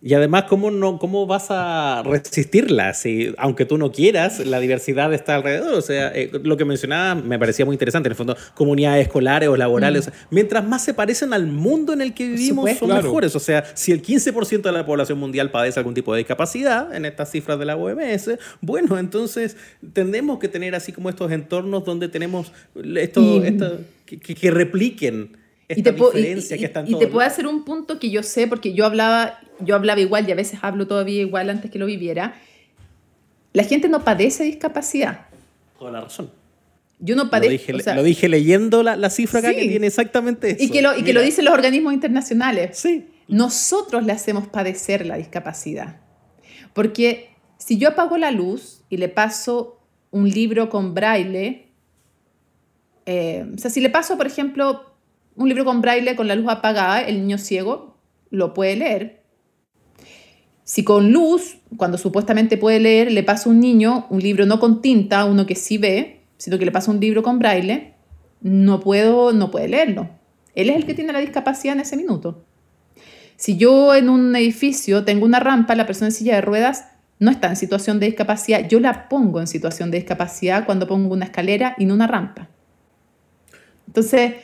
Y 0.00 0.14
además, 0.14 0.44
¿cómo, 0.44 0.70
no, 0.70 0.98
¿cómo 0.98 1.26
vas 1.26 1.46
a 1.50 2.02
resistirla? 2.04 2.94
Si, 2.94 3.34
aunque 3.36 3.66
tú 3.66 3.76
no 3.76 3.92
quieras, 3.92 4.38
la 4.44 4.58
diversidad 4.58 5.12
está 5.12 5.34
alrededor. 5.34 5.74
O 5.74 5.82
sea, 5.82 6.08
eh, 6.14 6.30
lo 6.42 6.56
que 6.56 6.64
mencionaba 6.64 7.14
me 7.14 7.38
parecía 7.38 7.66
muy 7.66 7.74
interesante. 7.74 8.08
En 8.08 8.12
el 8.12 8.16
fondo, 8.16 8.36
comunidades 8.54 9.06
escolares 9.06 9.48
o 9.48 9.56
laborales. 9.56 10.08
Mm. 10.08 10.10
mientras 10.30 10.66
más 10.66 10.84
se 10.84 10.94
parecen 10.94 11.32
al 11.32 11.46
mundo 11.46 11.92
en 11.92 12.00
el 12.00 12.14
que 12.14 12.26
vivimos, 12.28 12.70
son 12.78 12.88
mejores. 12.88 13.36
O 13.36 13.40
sea, 13.40 13.64
si 13.74 13.92
el 13.92 14.02
15% 14.02 14.62
de 14.62 14.72
la 14.72 14.86
población 14.86 15.18
mundial 15.18 15.50
padece 15.50 15.78
algún 15.78 15.94
tipo 15.94 16.12
de 16.14 16.18
discapacidad, 16.18 16.94
en 16.94 17.04
estas 17.04 17.30
cifras 17.30 17.58
de 17.58 17.64
la 17.66 17.76
OMS, 17.76 18.30
bueno, 18.60 18.98
entonces 18.98 19.56
tendremos 19.92 20.38
que 20.38 20.48
tener 20.48 20.74
así 20.74 20.92
como 20.92 21.10
estos 21.10 21.30
entornos 21.32 21.84
donde 21.84 22.08
tenemos 22.08 22.52
esto, 22.96 23.42
que, 24.06 24.50
repliquen 24.50 25.36
esta 25.68 25.80
y 25.80 25.82
te 25.82 25.92
diferencia 25.92 26.58
que 26.58 26.64
están 26.64 26.88
Y 26.88 26.98
te 26.98 27.06
puedo 27.06 27.26
hacer 27.26 27.46
un 27.46 27.64
punto 27.64 27.98
que 27.98 28.10
yo 28.10 28.22
sé, 28.22 28.46
porque 28.46 28.72
yo 28.72 28.86
hablaba 28.86 29.40
yo 29.60 29.74
hablaba 29.74 30.00
igual 30.00 30.28
y 30.28 30.32
a 30.32 30.34
veces 30.34 30.60
hablo 30.62 30.86
todavía 30.86 31.20
igual 31.20 31.50
antes 31.50 31.70
que 31.70 31.78
lo 31.78 31.86
viviera, 31.86 32.34
la 33.52 33.64
gente 33.64 33.88
no 33.88 34.04
padece 34.04 34.44
discapacidad. 34.44 35.26
Toda 35.78 35.92
la 35.92 36.00
razón. 36.02 36.30
Yo 36.98 37.14
no 37.14 37.28
padezco. 37.28 37.72
Lo 37.94 38.02
dije, 38.02 38.28
leyendo 38.28 38.82
la, 38.82 38.96
la 38.96 39.10
cifra 39.10 39.40
acá 39.40 39.54
que 39.54 39.68
tiene 39.68 39.86
exactamente 39.86 40.52
eso. 40.52 40.62
Y 40.62 40.70
que, 40.70 40.80
lo, 40.80 40.96
y 40.96 41.02
que 41.02 41.12
lo 41.12 41.20
dicen 41.20 41.44
los 41.44 41.54
organismos 41.54 41.92
internacionales. 41.92 42.78
Sí. 42.78 43.06
Nosotros 43.28 44.04
le 44.04 44.12
hacemos 44.12 44.46
padecer 44.48 45.04
la 45.04 45.16
discapacidad. 45.16 46.00
Porque 46.72 47.30
si 47.58 47.76
yo 47.76 47.88
apago 47.88 48.16
la 48.16 48.30
luz 48.30 48.82
y 48.88 48.96
le 48.96 49.08
paso 49.08 49.78
un 50.10 50.28
libro 50.30 50.70
con 50.70 50.94
braille, 50.94 51.66
eh, 53.04 53.46
o 53.54 53.58
sea, 53.58 53.70
si 53.70 53.80
le 53.80 53.90
paso, 53.90 54.16
por 54.16 54.26
ejemplo, 54.26 54.95
un 55.36 55.48
libro 55.48 55.64
con 55.64 55.80
braille 55.80 56.16
con 56.16 56.28
la 56.28 56.34
luz 56.34 56.48
apagada, 56.48 57.02
el 57.02 57.20
niño 57.20 57.38
ciego 57.38 57.96
lo 58.30 58.54
puede 58.54 58.76
leer, 58.76 59.26
si 60.66 60.82
con 60.82 61.12
luz, 61.12 61.58
cuando 61.76 61.96
supuestamente 61.96 62.56
puede 62.56 62.80
leer, 62.80 63.12
le 63.12 63.22
pasa 63.22 63.48
a 63.48 63.52
un 63.52 63.60
niño 63.60 64.08
un 64.10 64.18
libro 64.18 64.46
no 64.46 64.58
con 64.58 64.82
tinta, 64.82 65.24
uno 65.24 65.46
que 65.46 65.54
sí 65.54 65.78
ve, 65.78 66.22
sino 66.38 66.58
que 66.58 66.64
le 66.64 66.72
pasa 66.72 66.90
un 66.90 66.98
libro 66.98 67.22
con 67.22 67.38
braille, 67.38 67.94
no, 68.40 68.80
puedo, 68.80 69.32
no 69.32 69.52
puede 69.52 69.68
leerlo. 69.68 70.10
Él 70.56 70.70
es 70.70 70.76
el 70.76 70.84
que 70.84 70.94
tiene 70.94 71.12
la 71.12 71.20
discapacidad 71.20 71.76
en 71.76 71.82
ese 71.82 71.96
minuto. 71.96 72.42
Si 73.36 73.56
yo 73.56 73.94
en 73.94 74.08
un 74.08 74.34
edificio 74.34 75.04
tengo 75.04 75.24
una 75.24 75.38
rampa, 75.38 75.76
la 75.76 75.86
persona 75.86 76.08
en 76.08 76.12
silla 76.12 76.34
de 76.34 76.40
ruedas 76.40 76.86
no 77.20 77.30
está 77.30 77.48
en 77.48 77.56
situación 77.56 78.00
de 78.00 78.06
discapacidad, 78.06 78.68
yo 78.68 78.80
la 78.80 79.08
pongo 79.08 79.38
en 79.38 79.46
situación 79.46 79.92
de 79.92 79.98
discapacidad 79.98 80.66
cuando 80.66 80.88
pongo 80.88 81.14
una 81.14 81.26
escalera 81.26 81.76
y 81.78 81.84
no 81.84 81.94
una 81.94 82.08
rampa. 82.08 82.48
Entonces, 83.86 84.34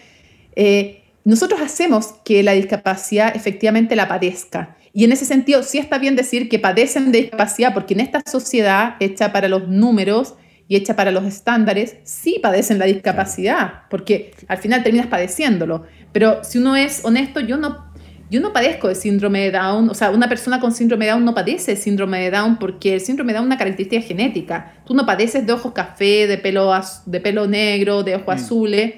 eh, 0.56 1.04
nosotros 1.24 1.60
hacemos 1.60 2.14
que 2.24 2.42
la 2.42 2.52
discapacidad 2.52 3.34
efectivamente 3.36 3.96
la 3.96 4.08
padezca 4.08 4.76
y 4.94 5.04
en 5.04 5.12
ese 5.12 5.24
sentido, 5.24 5.62
sí 5.62 5.78
está 5.78 5.98
bien 5.98 6.16
decir 6.16 6.48
que 6.48 6.58
padecen 6.58 7.12
de 7.12 7.22
discapacidad, 7.22 7.72
porque 7.72 7.94
en 7.94 8.00
esta 8.00 8.20
sociedad 8.30 8.96
hecha 9.00 9.32
para 9.32 9.48
los 9.48 9.68
números 9.68 10.34
y 10.68 10.76
hecha 10.76 10.96
para 10.96 11.10
los 11.10 11.24
estándares, 11.24 11.96
sí 12.04 12.38
padecen 12.42 12.78
la 12.78 12.84
discapacidad, 12.84 13.84
porque 13.88 14.32
al 14.48 14.58
final 14.58 14.82
terminas 14.82 15.06
padeciéndolo. 15.06 15.84
Pero 16.12 16.44
si 16.44 16.58
uno 16.58 16.76
es 16.76 17.04
honesto, 17.04 17.40
yo 17.40 17.56
no, 17.56 17.90
yo 18.30 18.40
no 18.40 18.52
padezco 18.52 18.88
de 18.88 18.94
síndrome 18.94 19.40
de 19.40 19.52
Down, 19.52 19.88
o 19.88 19.94
sea, 19.94 20.10
una 20.10 20.28
persona 20.28 20.60
con 20.60 20.72
síndrome 20.72 21.06
de 21.06 21.12
Down 21.12 21.24
no 21.24 21.34
padece 21.34 21.72
de 21.72 21.80
síndrome 21.80 22.20
de 22.20 22.30
Down 22.30 22.58
porque 22.58 22.94
el 22.94 23.00
síndrome 23.00 23.32
de 23.32 23.38
Down 23.38 23.46
es 23.46 23.48
una 23.48 23.58
característica 23.58 24.02
genética. 24.02 24.74
Tú 24.86 24.94
no 24.94 25.06
padeces 25.06 25.46
de 25.46 25.52
ojos 25.54 25.72
café, 25.72 26.26
de 26.26 26.36
pelo, 26.36 26.70
de 27.06 27.20
pelo 27.20 27.46
negro, 27.46 28.02
de 28.02 28.16
ojos 28.16 28.26
mm. 28.26 28.38
azules. 28.44 28.94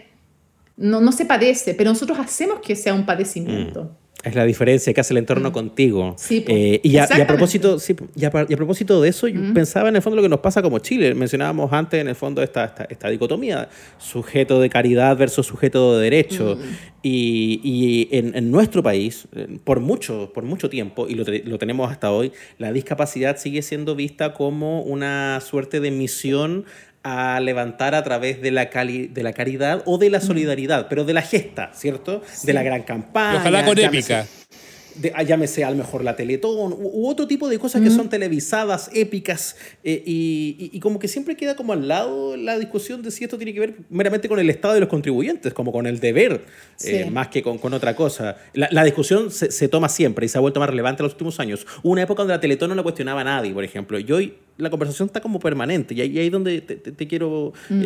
No, 0.76 1.00
no 1.00 1.12
se 1.12 1.24
padece, 1.24 1.74
pero 1.74 1.90
nosotros 1.90 2.18
hacemos 2.18 2.60
que 2.60 2.74
sea 2.74 2.94
un 2.94 3.06
padecimiento. 3.06 3.84
Mm. 3.84 4.04
Es 4.24 4.34
la 4.34 4.44
diferencia 4.46 4.94
que 4.94 5.00
hace 5.02 5.12
el 5.12 5.18
entorno 5.18 5.50
mm. 5.50 5.52
contigo. 5.52 6.14
Sí, 6.16 6.44
eh, 6.48 6.80
y, 6.82 6.96
a, 6.96 7.06
propósito, 7.26 7.78
sí, 7.78 7.94
y, 8.16 8.24
a, 8.24 8.30
propósito 8.30 9.02
de 9.02 9.10
eso, 9.10 9.28
yo 9.28 9.38
mm. 9.38 9.52
pensaba 9.52 9.90
en 9.90 9.96
el 9.96 10.02
fondo 10.02 10.16
lo 10.16 10.22
que 10.22 10.30
nos 10.30 10.40
pasa 10.40 10.62
como 10.62 10.78
Chile. 10.78 11.14
Mencionábamos 11.14 11.70
antes 11.74 12.00
en 12.00 12.08
el 12.08 12.14
fondo 12.14 12.42
esta, 12.42 12.74
esta, 12.88 13.10
dicotomía, 13.10 13.68
sujeto 13.98 14.60
de 14.60 14.70
caridad 14.70 15.14
versus 15.18 15.46
sujeto 15.46 15.98
de 15.98 16.04
derecho. 16.04 16.56
Mm. 16.56 16.94
Y, 17.02 17.60
y 17.62 18.16
en, 18.16 18.34
en, 18.34 18.50
nuestro 18.50 18.82
país, 18.82 19.28
eh, 19.36 19.58
por 19.62 19.80
mucho, 19.80 20.32
por 20.32 20.44
mucho 20.44 20.70
tiempo, 20.70 21.06
y 21.06 21.16
lo, 21.16 21.24
lo, 21.44 21.58
tenemos 21.58 21.92
hasta 21.92 22.10
hoy, 22.10 22.32
la 22.56 22.72
discapacidad 22.72 23.36
sigue 23.36 23.60
siendo 23.60 23.94
vista 23.94 24.32
como 24.32 24.80
una 24.80 25.38
suerte 25.42 25.80
de 25.80 25.90
misión 25.90 26.64
a 27.04 27.38
levantar 27.38 27.94
a 27.94 28.02
través 28.02 28.40
de 28.40 28.50
la, 28.50 28.70
cali 28.70 29.06
de 29.06 29.23
la 29.23 29.32
caridad 29.32 29.82
o 29.84 29.99
de 29.99 30.11
la 30.11 30.20
solidaridad, 30.20 30.88
pero 30.88 31.04
de 31.04 31.12
la 31.12 31.23
gesta, 31.23 31.70
¿cierto? 31.75 32.23
De 32.42 32.52
la 32.52 32.62
gran 32.62 32.82
campaña. 32.82 33.40
ojalá 33.40 33.64
con 33.64 33.78
épica 33.78 34.26
de, 34.94 35.12
ah, 35.14 35.23
llámese 35.23 35.64
a 35.64 35.70
lo 35.70 35.76
mejor 35.76 36.04
la 36.04 36.16
Teletón 36.16 36.73
u, 36.73 37.08
otro 37.08 37.26
tipo 37.26 37.49
de 37.49 37.58
cosas 37.58 37.82
que 37.82 37.90
son 37.90 38.08
televisadas, 38.08 38.90
épicas, 38.92 39.56
eh, 39.82 40.02
y, 40.04 40.70
y, 40.73 40.80
como 40.80 40.99
que 40.99 41.08
siempre 41.08 41.37
queda 41.37 41.56
como 41.56 41.73
al 41.73 41.88
lado 41.88 42.37
la 42.37 42.58
discusión 42.58 43.02
de 43.02 43.11
si 43.11 43.25
esto 43.25 43.37
tiene 43.37 43.52
que 43.52 43.61
ver 43.61 43.75
meramente 43.90 44.28
con 44.28 44.38
el 44.38 44.49
estado 44.50 44.75
de 44.75 44.80
los 44.80 44.88
contribuyentes, 44.88 45.52
como 45.52 45.73
con 45.73 45.87
el 45.87 46.00
deber, 46.00 46.44
eh, 46.84 47.11
más 47.11 47.28
que 47.28 47.42
con, 47.42 47.58
con, 47.58 47.75
otra 47.75 47.96
cosa. 47.96 48.37
La, 48.52 48.68
la 48.70 48.84
discusión 48.84 49.30
se, 49.30 49.50
se, 49.50 49.68
toma 49.68 49.88
siempre 49.88 50.26
y 50.26 50.28
se 50.28 50.38
ha 50.38 50.40
vuelto 50.40 50.61
más 50.61 50.70
relevante 50.70 51.02
en 51.02 51.04
los 51.04 51.12
últimos 51.14 51.40
años. 51.40 51.66
Hubo 51.82 51.92
una 51.92 52.02
época 52.02 52.23
donde 52.23 52.34
la 52.34 52.40
Teletón 52.40 52.68
no 52.70 52.75
la 52.75 52.82
cuestionaba 52.82 53.23
a 53.23 53.25
nadie, 53.25 53.52
por 53.52 53.64
ejemplo, 53.64 53.99
y 53.99 54.11
hoy 54.12 54.34
la 54.56 54.70
conversación 54.70 55.06
está 55.06 55.20
como 55.20 55.40
permanente 55.40 55.94
y 55.94 56.00
ahí, 56.00 56.18
es 56.18 56.32
donde 56.32 56.61
te, 56.61 56.76
te, 56.76 57.06
quiero 57.08 57.52
mm. 57.68 57.82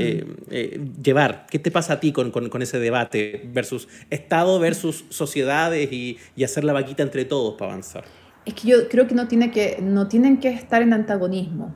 eh, 0.51 0.81
llevar. 1.03 1.47
¿Qué 1.51 1.59
te 1.59 1.71
pasa 1.71 1.95
a 1.95 2.01
ti 2.01 2.13
con, 2.13 2.31
con, 2.31 2.49
con, 2.49 2.63
ese 2.63 2.79
debate 2.79 3.49
versus 3.53 3.89
Estado 4.11 4.59
versus 4.59 5.05
sociedades 5.09 5.91
y, 5.93 6.19
y 6.37 6.45
hacer 6.45 6.65
la 6.65 6.73
vaquita 6.73 7.03
entre 7.03 7.25
todos 7.25 7.55
para 7.55 7.73
avanzar? 7.73 8.05
Es 8.45 8.55
que 8.55 8.69
yo 8.69 8.89
creo 8.89 9.07
que 9.07 9.15
no, 9.15 9.29
tiene 9.29 9.51
que 9.51 9.79
no 9.81 10.09
tienen 10.09 10.39
que 10.39 10.49
estar 10.49 10.83
en 10.83 10.93
antagonismo. 10.93 11.75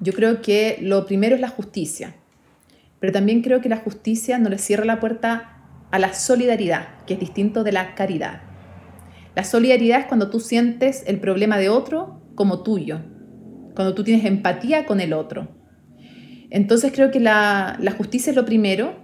Yo 0.00 0.12
creo 0.12 0.42
que 0.42 0.78
lo 0.80 1.06
primero 1.06 1.34
es 1.34 1.40
la 1.40 1.48
justicia, 1.48 2.16
pero 3.00 3.12
también 3.12 3.42
creo 3.42 3.60
que 3.60 3.68
la 3.68 3.76
justicia 3.76 4.38
no 4.38 4.48
le 4.48 4.58
cierra 4.58 4.84
la 4.84 5.00
puerta 5.00 5.62
a 5.90 5.98
la 5.98 6.14
solidaridad, 6.14 7.04
que 7.06 7.14
es 7.14 7.20
distinto 7.20 7.64
de 7.64 7.72
la 7.72 7.94
caridad. 7.94 8.42
La 9.34 9.44
solidaridad 9.44 10.00
es 10.00 10.06
cuando 10.06 10.28
tú 10.28 10.40
sientes 10.40 11.04
el 11.06 11.20
problema 11.20 11.58
de 11.58 11.68
otro 11.68 12.20
como 12.34 12.62
tuyo, 12.62 13.00
cuando 13.74 13.94
tú 13.94 14.04
tienes 14.04 14.24
empatía 14.24 14.86
con 14.86 15.00
el 15.00 15.12
otro. 15.12 15.48
Entonces 16.50 16.92
creo 16.92 17.10
que 17.10 17.20
la, 17.20 17.76
la 17.80 17.92
justicia 17.92 18.30
es 18.30 18.36
lo 18.36 18.44
primero 18.44 18.96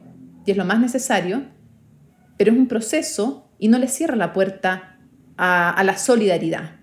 y 0.45 0.51
es 0.51 0.57
lo 0.57 0.65
más 0.65 0.81
necesario, 0.81 1.43
pero 2.37 2.53
es 2.53 2.59
un 2.59 2.69
proceso 2.69 3.51
y 3.59 3.69
no 3.69 3.79
le 3.79 3.89
cierra 3.89 4.17
la 4.17 4.33
puerta 4.33 4.99
a, 5.37 5.83
la 5.85 5.97
solidaridad, 5.97 6.77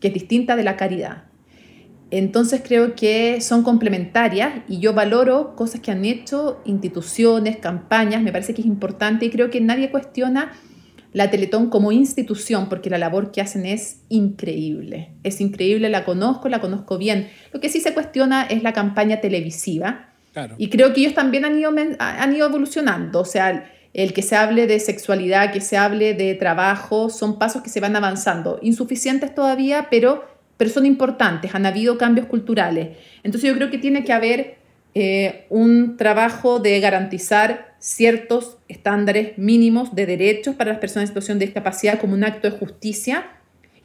que 0.00 0.08
es 0.08 0.14
distinta 0.14 0.56
de 0.56 0.64
la 0.64 0.76
caridad. 0.76 1.24
Entonces 2.10 2.62
creo 2.64 2.94
que 2.94 3.40
son 3.42 3.62
complementarias 3.62 4.62
y 4.66 4.80
yo 4.80 4.94
valoro 4.94 5.54
cosas 5.54 5.80
que 5.82 5.90
han 5.90 6.06
hecho 6.06 6.62
instituciones, 6.64 7.58
campañas, 7.58 8.22
me 8.22 8.32
parece 8.32 8.54
que 8.54 8.62
es 8.62 8.66
importante 8.66 9.26
y 9.26 9.30
creo 9.30 9.50
que 9.50 9.60
nadie 9.60 9.90
cuestiona 9.90 10.52
la 11.12 11.30
Teletón 11.30 11.70
como 11.70 11.92
institución 11.92 12.68
porque 12.68 12.90
la 12.90 12.98
labor 12.98 13.32
que 13.32 13.40
hacen 13.40 13.66
es 13.66 14.02
increíble. 14.08 15.10
Es 15.22 15.40
increíble, 15.40 15.88
la 15.88 16.04
conozco, 16.04 16.48
la 16.48 16.60
conozco 16.60 16.98
bien. 16.98 17.30
Lo 17.52 17.60
que 17.60 17.68
sí 17.68 17.80
se 17.80 17.94
cuestiona 17.94 18.44
es 18.44 18.62
la 18.62 18.72
campaña 18.72 19.20
televisiva. 19.20 20.10
Y 20.56 20.68
creo 20.68 20.92
que 20.92 21.00
ellos 21.00 21.14
también 21.14 21.44
han 21.44 21.58
ido, 21.58 21.74
han 21.98 22.36
ido 22.36 22.46
evolucionando. 22.46 23.20
O 23.20 23.24
sea, 23.24 23.72
el 23.94 24.12
que 24.12 24.22
se 24.22 24.36
hable 24.36 24.66
de 24.66 24.78
sexualidad, 24.78 25.52
que 25.52 25.60
se 25.60 25.76
hable 25.76 26.14
de 26.14 26.34
trabajo, 26.34 27.10
son 27.10 27.38
pasos 27.38 27.62
que 27.62 27.70
se 27.70 27.80
van 27.80 27.96
avanzando, 27.96 28.58
insuficientes 28.62 29.34
todavía, 29.34 29.88
pero, 29.90 30.24
pero 30.56 30.70
son 30.70 30.86
importantes, 30.86 31.54
han 31.54 31.66
habido 31.66 31.98
cambios 31.98 32.26
culturales. 32.26 32.96
Entonces 33.24 33.48
yo 33.48 33.56
creo 33.56 33.70
que 33.70 33.78
tiene 33.78 34.04
que 34.04 34.12
haber 34.12 34.58
eh, 34.94 35.46
un 35.50 35.96
trabajo 35.96 36.60
de 36.60 36.80
garantizar 36.80 37.76
ciertos 37.78 38.58
estándares 38.68 39.38
mínimos 39.38 39.94
de 39.94 40.06
derechos 40.06 40.56
para 40.56 40.72
las 40.72 40.80
personas 40.80 41.04
en 41.04 41.08
situación 41.08 41.38
de 41.38 41.46
discapacidad 41.46 42.00
como 42.00 42.14
un 42.14 42.24
acto 42.24 42.50
de 42.50 42.56
justicia 42.56 43.26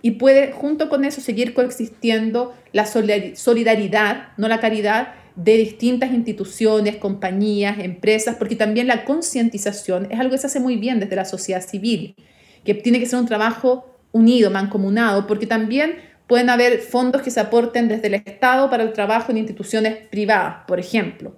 y 0.01 0.11
puede 0.11 0.51
junto 0.51 0.89
con 0.89 1.05
eso 1.05 1.21
seguir 1.21 1.53
coexistiendo 1.53 2.53
la 2.71 2.85
solidaridad, 2.85 4.29
no 4.37 4.47
la 4.47 4.59
caridad, 4.59 5.13
de 5.35 5.57
distintas 5.57 6.11
instituciones, 6.11 6.97
compañías, 6.97 7.79
empresas, 7.79 8.35
porque 8.35 8.55
también 8.55 8.87
la 8.87 9.05
concientización 9.05 10.07
es 10.11 10.19
algo 10.19 10.31
que 10.31 10.37
se 10.37 10.47
hace 10.47 10.59
muy 10.59 10.75
bien 10.75 10.99
desde 10.99 11.15
la 11.15 11.25
sociedad 11.25 11.61
civil, 11.61 12.15
que 12.63 12.73
tiene 12.73 12.99
que 12.99 13.05
ser 13.05 13.19
un 13.19 13.25
trabajo 13.25 13.97
unido, 14.11 14.51
mancomunado, 14.51 15.25
porque 15.25 15.47
también 15.47 15.95
pueden 16.33 16.49
haber 16.49 16.79
fondos 16.79 17.21
que 17.21 17.29
se 17.29 17.39
aporten 17.39 17.87
desde 17.87 18.07
el 18.07 18.15
Estado 18.15 18.67
para 18.67 18.81
el 18.81 18.91
trabajo 18.91 19.31
en 19.31 19.37
instituciones 19.37 19.97
privadas, 20.09 20.63
por 20.67 20.79
ejemplo, 20.79 21.37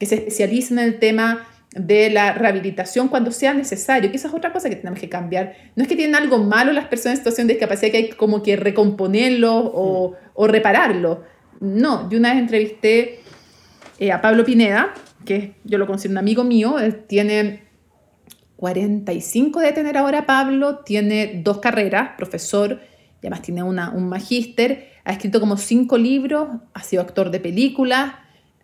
que 0.00 0.06
se 0.06 0.16
especialicen 0.16 0.80
en 0.80 0.84
el 0.86 0.98
tema 0.98 1.46
de 1.76 2.10
la 2.10 2.32
rehabilitación 2.32 3.06
cuando 3.06 3.30
sea 3.30 3.54
necesario, 3.54 4.10
que 4.10 4.16
esa 4.16 4.26
es 4.26 4.34
otra 4.34 4.52
cosa 4.52 4.68
que 4.68 4.74
tenemos 4.74 4.98
que 4.98 5.08
cambiar. 5.08 5.54
No 5.76 5.84
es 5.84 5.88
que 5.88 5.94
tienen 5.94 6.16
algo 6.16 6.38
malo 6.38 6.72
las 6.72 6.88
personas 6.88 7.18
en 7.18 7.18
situación 7.18 7.46
de 7.46 7.54
discapacidad 7.54 7.92
que 7.92 7.96
hay 7.98 8.08
como 8.08 8.42
que 8.42 8.56
recomponerlo 8.56 9.58
o, 9.58 10.16
o 10.34 10.46
repararlo. 10.48 11.22
No, 11.60 12.10
yo 12.10 12.18
una 12.18 12.30
vez 12.30 12.40
entrevisté 12.40 13.20
eh, 14.00 14.10
a 14.10 14.20
Pablo 14.20 14.44
Pineda, 14.44 14.92
que 15.24 15.54
yo 15.62 15.78
lo 15.78 15.86
considero 15.86 16.14
un 16.14 16.18
amigo 16.18 16.42
mío, 16.42 16.80
él 16.80 17.04
tiene 17.06 17.62
45 18.56 19.60
de 19.60 19.70
tener 19.70 19.96
ahora 19.96 20.26
Pablo, 20.26 20.78
tiene 20.78 21.42
dos 21.44 21.58
carreras, 21.58 22.16
profesor, 22.16 22.80
y 23.22 23.26
además 23.26 23.42
tiene 23.42 23.62
una, 23.62 23.90
un 23.90 24.08
magíster, 24.08 24.90
ha 25.04 25.12
escrito 25.12 25.38
como 25.40 25.56
cinco 25.56 25.96
libros, 25.96 26.48
ha 26.74 26.82
sido 26.82 27.02
actor 27.02 27.30
de 27.30 27.38
películas, 27.38 28.14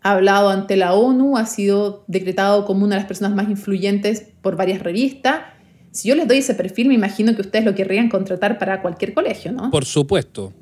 ha 0.02 0.12
hablado 0.12 0.48
ante 0.50 0.76
la 0.76 0.94
ONU, 0.94 1.36
ha 1.36 1.46
sido 1.46 2.04
decretado 2.08 2.64
como 2.66 2.84
una 2.84 2.96
de 2.96 3.00
las 3.00 3.08
personas 3.08 3.34
más 3.34 3.48
influyentes 3.48 4.26
por 4.42 4.56
varias 4.56 4.82
revistas. 4.82 5.42
Si 5.92 6.08
yo 6.08 6.14
les 6.14 6.26
doy 6.26 6.38
ese 6.38 6.54
perfil, 6.54 6.88
me 6.88 6.94
imagino 6.94 7.34
que 7.34 7.42
ustedes 7.42 7.64
lo 7.64 7.74
querrían 7.74 8.08
contratar 8.08 8.58
para 8.58 8.82
cualquier 8.82 9.14
colegio, 9.14 9.52
¿no? 9.52 9.70
Por 9.70 9.84
supuesto. 9.84 10.52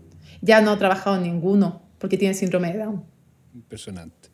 Ya 0.42 0.60
no 0.60 0.72
ha 0.72 0.78
trabajado 0.78 1.16
en 1.16 1.22
ninguno 1.22 1.82
porque 1.98 2.18
tiene 2.18 2.34
síndrome 2.34 2.72
de 2.72 2.78
Down. 2.78 3.04
Impresionante. 3.54 4.28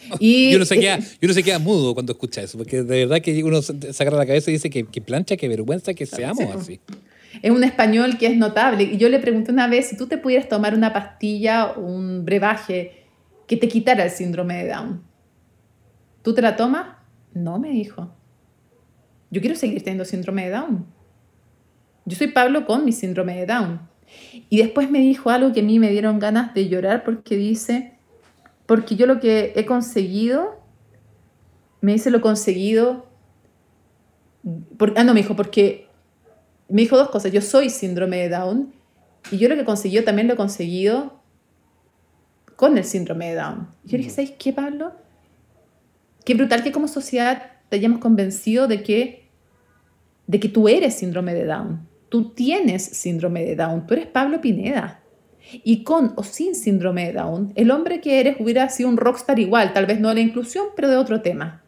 Y, 0.18 0.54
uno, 0.54 0.64
se 0.64 0.78
queda, 0.78 0.98
uno 1.20 1.34
se 1.34 1.42
queda 1.42 1.58
mudo 1.58 1.92
cuando 1.92 2.12
escucha 2.12 2.40
eso, 2.40 2.56
porque 2.56 2.82
de 2.82 3.04
verdad 3.04 3.20
que 3.20 3.44
uno 3.44 3.60
se 3.60 3.74
agarra 4.00 4.16
la 4.16 4.26
cabeza 4.26 4.50
y 4.50 4.54
dice 4.54 4.70
que, 4.70 4.84
plancha, 5.02 5.36
que 5.36 5.46
vergüenza 5.46 5.92
que 5.92 6.06
seamos 6.06 6.54
así. 6.54 6.80
Es 7.42 7.50
un 7.50 7.64
español 7.64 8.18
que 8.18 8.26
es 8.26 8.36
notable. 8.36 8.84
Y 8.84 8.96
yo 8.98 9.08
le 9.08 9.18
pregunté 9.18 9.52
una 9.52 9.66
vez 9.66 9.86
si 9.86 9.96
tú 9.96 10.06
te 10.06 10.18
pudieras 10.18 10.48
tomar 10.48 10.74
una 10.74 10.92
pastilla, 10.92 11.72
un 11.72 12.24
brebaje 12.24 13.06
que 13.46 13.56
te 13.56 13.68
quitara 13.68 14.04
el 14.04 14.10
síndrome 14.10 14.62
de 14.62 14.70
Down. 14.70 15.02
¿Tú 16.22 16.34
te 16.34 16.42
la 16.42 16.56
tomas? 16.56 16.96
No, 17.32 17.58
me 17.58 17.70
dijo. 17.70 18.14
Yo 19.30 19.40
quiero 19.40 19.56
seguir 19.56 19.82
teniendo 19.82 20.04
síndrome 20.04 20.44
de 20.44 20.50
Down. 20.50 20.86
Yo 22.04 22.16
soy 22.16 22.28
Pablo 22.28 22.66
con 22.66 22.84
mi 22.84 22.92
síndrome 22.92 23.36
de 23.36 23.46
Down. 23.46 23.80
Y 24.48 24.58
después 24.58 24.90
me 24.90 24.98
dijo 24.98 25.30
algo 25.30 25.52
que 25.52 25.60
a 25.60 25.62
mí 25.62 25.78
me 25.78 25.90
dieron 25.90 26.18
ganas 26.18 26.52
de 26.54 26.68
llorar 26.68 27.04
porque 27.04 27.36
dice, 27.36 27.94
porque 28.66 28.96
yo 28.96 29.06
lo 29.06 29.20
que 29.20 29.52
he 29.56 29.64
conseguido, 29.64 30.60
me 31.80 31.92
dice 31.92 32.10
lo 32.10 32.20
conseguido, 32.20 33.06
ah, 34.96 35.04
no, 35.04 35.14
me 35.14 35.22
dijo, 35.22 35.36
porque 35.36 35.89
me 36.70 36.82
dijo 36.82 36.96
dos 36.96 37.10
cosas, 37.10 37.32
yo 37.32 37.40
soy 37.40 37.70
síndrome 37.70 38.18
de 38.18 38.28
Down 38.28 38.72
y 39.30 39.38
yo 39.38 39.48
lo 39.48 39.54
que 39.54 39.62
he 39.62 39.64
conseguido 39.64 40.04
también 40.04 40.28
lo 40.28 40.34
he 40.34 40.36
conseguido 40.36 41.20
con 42.56 42.76
el 42.78 42.84
síndrome 42.84 43.30
de 43.30 43.34
Down. 43.36 43.68
Y 43.84 43.90
yo 43.90 43.98
dije, 43.98 44.10
¿sabes 44.10 44.32
qué, 44.38 44.52
Pablo? 44.52 44.92
Qué 46.24 46.34
brutal 46.34 46.62
que 46.62 46.72
como 46.72 46.88
sociedad 46.88 47.52
te 47.68 47.76
hayamos 47.76 48.00
convencido 48.00 48.68
de 48.68 48.82
que, 48.82 49.28
de 50.26 50.40
que 50.40 50.48
tú 50.48 50.68
eres 50.68 50.94
síndrome 50.94 51.34
de 51.34 51.44
Down. 51.46 51.88
Tú 52.08 52.30
tienes 52.30 52.84
síndrome 52.84 53.44
de 53.44 53.56
Down. 53.56 53.86
Tú 53.86 53.94
eres 53.94 54.06
Pablo 54.06 54.40
Pineda. 54.40 55.00
Y 55.64 55.84
con 55.84 56.12
o 56.16 56.22
sin 56.22 56.54
síndrome 56.54 57.06
de 57.06 57.14
Down, 57.14 57.52
el 57.56 57.70
hombre 57.70 58.00
que 58.00 58.20
eres 58.20 58.36
hubiera 58.38 58.68
sido 58.68 58.88
un 58.88 58.96
rockstar 58.96 59.38
igual, 59.38 59.72
tal 59.72 59.86
vez 59.86 59.98
no 59.98 60.10
de 60.10 60.16
la 60.16 60.20
inclusión, 60.20 60.66
pero 60.76 60.88
de 60.88 60.96
otro 60.96 61.22
tema. 61.22 61.62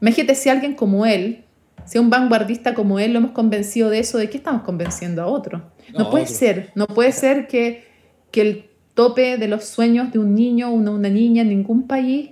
Imagínate 0.00 0.34
si 0.34 0.48
alguien 0.48 0.74
como 0.74 1.06
él, 1.06 1.44
si 1.84 1.98
un 1.98 2.10
vanguardista 2.10 2.74
como 2.74 2.98
él, 2.98 3.12
lo 3.12 3.18
hemos 3.18 3.30
convencido 3.32 3.90
de 3.90 3.98
eso, 4.00 4.18
¿de 4.18 4.30
qué 4.30 4.38
estamos 4.38 4.62
convenciendo 4.62 5.22
a 5.22 5.26
otro? 5.26 5.62
No, 5.96 6.10
puede 6.10 6.26
ser, 6.26 6.72
no 6.74 6.86
puede 6.86 7.12
ser 7.12 7.46
que, 7.46 7.84
que, 8.30 8.40
el 8.40 8.70
tope 8.94 9.38
de 9.38 9.48
los 9.48 9.64
sueños 9.64 10.12
de 10.12 10.18
un 10.18 10.34
niño 10.34 10.70
o 10.70 10.72
una, 10.72 10.90
una 10.90 11.08
niña 11.08 11.42
en 11.42 11.48
ningún 11.48 11.86
país, 11.86 12.30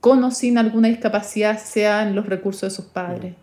con 0.00 0.22
o 0.24 0.30
sin 0.30 0.58
alguna 0.58 0.88
discapacidad, 0.88 1.58
sean 1.58 2.14
los 2.14 2.26
recursos 2.26 2.62
de 2.62 2.70
sus 2.70 2.86
padres. 2.86 3.34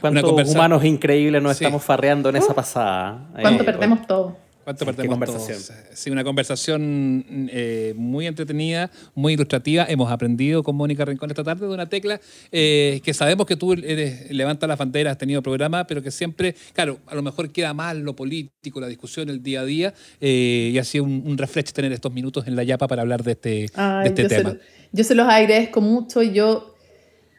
¿Cuántos 0.00 0.54
humanos 0.54 0.84
increíbles 0.84 1.42
nos 1.42 1.52
estamos 1.52 1.82
farreando 1.82 2.28
en 2.28 2.36
esa 2.36 2.54
pasada? 2.54 3.28
¿Cuánto 3.40 3.64
perdemos 3.64 4.06
todo? 4.06 4.36
¿Cuánto 4.68 4.84
perdemos 4.84 5.14
conversación? 5.14 5.78
Sí, 5.94 6.10
una 6.10 6.22
conversación 6.22 7.48
eh, 7.50 7.94
muy 7.96 8.26
entretenida, 8.26 8.90
muy 9.14 9.32
ilustrativa. 9.32 9.86
Hemos 9.88 10.12
aprendido 10.12 10.62
con 10.62 10.76
Mónica 10.76 11.06
Rincón 11.06 11.30
esta 11.30 11.42
tarde 11.42 11.66
de 11.66 11.72
una 11.72 11.88
tecla 11.88 12.20
eh, 12.52 13.00
que 13.02 13.14
sabemos 13.14 13.46
que 13.46 13.56
tú 13.56 13.72
eres, 13.72 14.30
levanta 14.30 14.66
las 14.66 14.76
banderas, 14.76 15.12
has 15.12 15.16
tenido 15.16 15.40
programa, 15.40 15.86
pero 15.86 16.02
que 16.02 16.10
siempre, 16.10 16.54
claro, 16.74 16.98
a 17.06 17.14
lo 17.14 17.22
mejor 17.22 17.50
queda 17.50 17.72
mal 17.72 18.00
lo 18.00 18.14
político, 18.14 18.78
la 18.78 18.88
discusión, 18.88 19.30
el 19.30 19.42
día 19.42 19.62
a 19.62 19.64
día. 19.64 19.94
Eh, 20.20 20.72
y 20.74 20.76
ha 20.76 20.84
sido 20.84 21.04
un, 21.04 21.22
un, 21.24 21.38
refresh 21.38 21.72
tener 21.72 21.90
estos 21.92 22.12
minutos 22.12 22.46
en 22.46 22.54
la 22.54 22.62
Yapa 22.62 22.86
para 22.88 23.00
hablar 23.00 23.22
de 23.22 23.32
este, 23.32 23.64
este 24.04 24.24
tema. 24.28 24.54
yo 24.92 25.02
se 25.02 25.14
los 25.14 25.26
agradezco 25.26 25.80
mucho 25.80 26.22
y 26.22 26.34
yo 26.34 26.74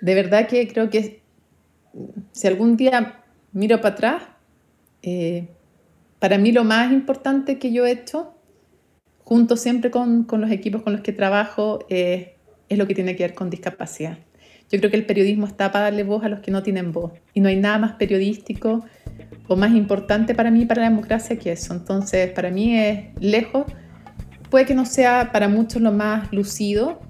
de 0.01 0.15
verdad 0.15 0.47
que 0.47 0.67
creo 0.67 0.89
que 0.89 1.21
si 2.31 2.47
algún 2.47 2.75
día 2.75 3.21
miro 3.51 3.79
para 3.81 3.93
atrás, 3.93 4.23
para 6.19 6.37
mí 6.37 6.51
lo 6.51 6.63
más 6.63 6.91
importante 6.91 7.57
que 7.57 7.71
yo 7.71 7.85
he 7.85 7.91
hecho, 7.91 8.33
junto 9.19 9.57
siempre 9.57 9.89
con, 9.89 10.27
los 10.29 10.51
equipos 10.51 10.83
con 10.83 10.93
los 10.93 11.01
que 11.01 11.13
trabajo, 11.13 11.79
es 11.89 12.27
lo 12.69 12.87
que 12.87 12.93
tiene 12.93 13.15
que 13.15 13.23
ver 13.23 13.33
con 13.33 13.49
discapacidad. 13.49 14.17
Yo 14.71 14.77
creo 14.77 14.91
que 14.91 14.97
el 14.97 15.05
periodismo 15.05 15.47
está 15.47 15.71
para 15.71 15.85
darle 15.85 16.03
voz 16.03 16.23
a 16.23 16.29
los 16.29 16.41
que 16.41 16.51
no 16.51 16.61
tienen 16.61 16.91
voz. 16.91 17.13
Y 17.33 17.39
no 17.39 17.49
hay 17.49 17.55
nada 17.55 17.79
más 17.79 17.93
periodístico 17.93 18.85
o 19.47 19.55
más 19.55 19.71
importante 19.71 20.35
para 20.35 20.51
mí, 20.51 20.65
para 20.65 20.83
la 20.83 20.89
democracia, 20.89 21.39
que 21.39 21.53
eso. 21.53 21.73
Entonces, 21.73 22.31
para 22.31 22.51
mí 22.51 22.77
es 22.77 23.05
lejos. 23.19 23.65
Puede 24.51 24.65
que 24.65 24.75
no 24.75 24.85
sea 24.85 25.31
para 25.31 25.47
muchos 25.47 25.81
lo 25.81 25.91
más 25.91 26.31
lucido, 26.31 27.01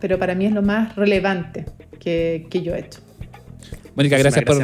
pero 0.00 0.18
para 0.18 0.34
mí 0.34 0.46
es 0.46 0.52
lo 0.52 0.62
más 0.62 0.96
relevante 0.96 1.66
que, 1.98 2.46
que 2.48 2.62
yo 2.62 2.74
he 2.74 2.80
hecho. 2.80 3.03
Mónica, 3.94 4.18
gracias, 4.18 4.44
por, 4.44 4.58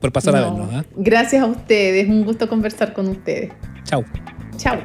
por 0.00 0.12
pasar 0.12 0.36
a 0.36 0.40
vernos. 0.42 0.84
Gracias 0.96 1.42
a 1.42 1.46
ustedes, 1.46 2.08
un 2.08 2.24
gusto 2.24 2.48
conversar 2.48 2.92
con 2.92 3.08
ustedes. 3.08 3.52
Chao. 3.84 4.04
Chao. 4.56 4.78